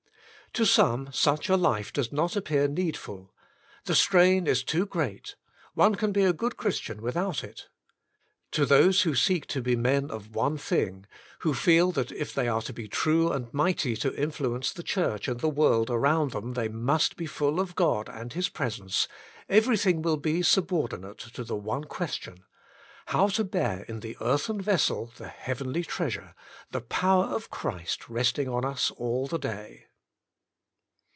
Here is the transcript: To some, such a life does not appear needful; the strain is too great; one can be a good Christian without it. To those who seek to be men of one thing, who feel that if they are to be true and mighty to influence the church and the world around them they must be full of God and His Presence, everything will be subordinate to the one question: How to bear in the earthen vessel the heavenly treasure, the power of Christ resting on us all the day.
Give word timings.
To 0.55 0.65
some, 0.65 1.07
such 1.13 1.47
a 1.47 1.55
life 1.55 1.93
does 1.93 2.11
not 2.11 2.35
appear 2.35 2.67
needful; 2.67 3.33
the 3.85 3.95
strain 3.95 4.47
is 4.47 4.65
too 4.65 4.85
great; 4.85 5.37
one 5.75 5.95
can 5.95 6.11
be 6.11 6.25
a 6.25 6.33
good 6.33 6.57
Christian 6.57 7.01
without 7.01 7.41
it. 7.41 7.69
To 8.51 8.65
those 8.65 9.03
who 9.03 9.15
seek 9.15 9.45
to 9.47 9.61
be 9.61 9.77
men 9.77 10.11
of 10.11 10.35
one 10.35 10.57
thing, 10.57 11.05
who 11.39 11.53
feel 11.53 11.93
that 11.93 12.11
if 12.11 12.33
they 12.33 12.49
are 12.49 12.61
to 12.63 12.73
be 12.73 12.89
true 12.89 13.31
and 13.31 13.53
mighty 13.53 13.95
to 13.95 14.13
influence 14.13 14.73
the 14.73 14.83
church 14.83 15.29
and 15.29 15.39
the 15.39 15.47
world 15.47 15.89
around 15.89 16.31
them 16.31 16.51
they 16.51 16.67
must 16.67 17.15
be 17.15 17.27
full 17.27 17.57
of 17.61 17.73
God 17.75 18.09
and 18.09 18.33
His 18.33 18.49
Presence, 18.49 19.07
everything 19.47 20.01
will 20.01 20.17
be 20.17 20.41
subordinate 20.41 21.19
to 21.19 21.45
the 21.45 21.55
one 21.55 21.85
question: 21.85 22.43
How 23.05 23.27
to 23.29 23.45
bear 23.45 23.83
in 23.87 24.01
the 24.01 24.17
earthen 24.19 24.59
vessel 24.59 25.13
the 25.15 25.29
heavenly 25.29 25.85
treasure, 25.85 26.35
the 26.71 26.81
power 26.81 27.23
of 27.27 27.49
Christ 27.49 28.09
resting 28.09 28.49
on 28.49 28.65
us 28.65 28.91
all 28.91 29.27
the 29.27 29.39
day. 29.39 29.85